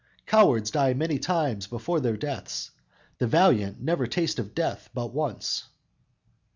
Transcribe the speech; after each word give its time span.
Cowards 0.25 0.71
die 0.71 0.95
many 0.95 1.19
times 1.19 1.67
before 1.67 1.99
their 1.99 2.17
deaths; 2.17 2.71
The 3.19 3.27
valiant 3.27 3.79
never 3.81 4.07
taste 4.07 4.39
of 4.39 4.55
death 4.55 4.89
but 4.95 5.13
once!" 5.13 5.65